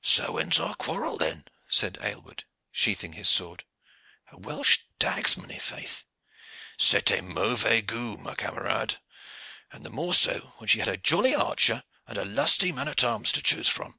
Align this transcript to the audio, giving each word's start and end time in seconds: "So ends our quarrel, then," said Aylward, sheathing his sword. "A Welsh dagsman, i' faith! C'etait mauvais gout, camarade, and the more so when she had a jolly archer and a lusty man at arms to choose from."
"So 0.00 0.38
ends 0.38 0.60
our 0.60 0.76
quarrel, 0.76 1.16
then," 1.18 1.44
said 1.68 1.98
Aylward, 2.00 2.44
sheathing 2.70 3.14
his 3.14 3.28
sword. 3.28 3.64
"A 4.30 4.38
Welsh 4.38 4.78
dagsman, 5.00 5.50
i' 5.50 5.58
faith! 5.58 6.04
C'etait 6.78 7.20
mauvais 7.24 7.82
gout, 7.82 8.18
camarade, 8.38 8.98
and 9.72 9.84
the 9.84 9.90
more 9.90 10.14
so 10.14 10.52
when 10.58 10.68
she 10.68 10.78
had 10.78 10.86
a 10.86 10.96
jolly 10.96 11.34
archer 11.34 11.82
and 12.06 12.16
a 12.16 12.24
lusty 12.24 12.70
man 12.70 12.86
at 12.86 13.02
arms 13.02 13.32
to 13.32 13.42
choose 13.42 13.68
from." 13.68 13.98